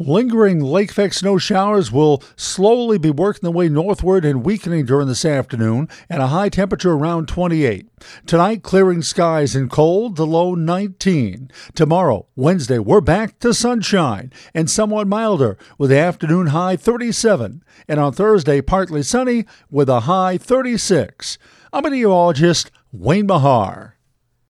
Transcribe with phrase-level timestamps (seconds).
[0.00, 5.08] Lingering lake effect snow showers will slowly be working their way northward and weakening during
[5.08, 7.88] this afternoon at a high temperature around 28.
[8.24, 11.50] Tonight, clearing skies and cold, the low 19.
[11.74, 17.64] Tomorrow, Wednesday, we're back to sunshine and somewhat milder with the afternoon high 37.
[17.88, 21.38] And on Thursday, partly sunny with a high 36.
[21.72, 23.97] I'm meteorologist Wayne Mahar.